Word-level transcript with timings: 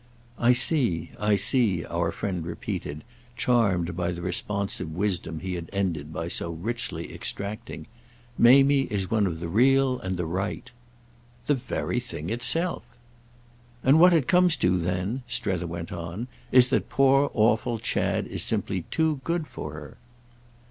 "I 0.39 0.53
see, 0.53 1.11
I 1.19 1.35
see," 1.35 1.85
our 1.85 2.11
friend 2.11 2.43
repeated, 2.43 3.03
charmed 3.37 3.95
by 3.95 4.11
the 4.11 4.23
responsive 4.23 4.89
wisdom 4.95 5.41
he 5.41 5.53
had 5.53 5.69
ended 5.71 6.11
by 6.11 6.27
so 6.27 6.49
richly 6.49 7.13
extracting. 7.13 7.85
"Mamie 8.35 8.87
is 8.91 9.11
one 9.11 9.27
of 9.27 9.39
the 9.39 9.47
real 9.47 9.99
and 9.99 10.17
the 10.17 10.25
right." 10.25 10.71
"The 11.45 11.53
very 11.53 11.99
thing 11.99 12.31
itself." 12.31 12.81
"And 13.83 13.99
what 13.99 14.11
it 14.11 14.27
comes 14.27 14.57
to 14.57 14.79
then," 14.79 15.21
Strether 15.27 15.67
went 15.67 15.91
on, 15.91 16.27
"is 16.51 16.69
that 16.69 16.89
poor 16.89 17.29
awful 17.35 17.77
Chad 17.77 18.25
is 18.25 18.41
simply 18.41 18.85
too 18.89 19.21
good 19.23 19.45
for 19.45 19.73
her." 19.73 19.97